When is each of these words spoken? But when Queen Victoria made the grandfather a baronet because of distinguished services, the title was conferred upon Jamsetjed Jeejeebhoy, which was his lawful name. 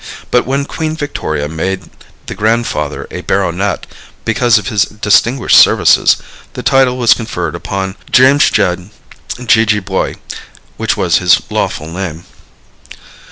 But 0.31 0.47
when 0.47 0.65
Queen 0.65 0.95
Victoria 0.97 1.47
made 1.47 1.87
the 2.25 2.33
grandfather 2.33 3.07
a 3.11 3.21
baronet 3.21 3.85
because 4.25 4.57
of 4.57 4.99
distinguished 4.99 5.59
services, 5.59 6.17
the 6.53 6.63
title 6.63 6.97
was 6.97 7.13
conferred 7.13 7.53
upon 7.53 7.95
Jamsetjed 8.11 8.89
Jeejeebhoy, 9.41 10.15
which 10.77 10.97
was 10.97 11.19
his 11.19 11.39
lawful 11.51 11.87
name. 11.91 12.25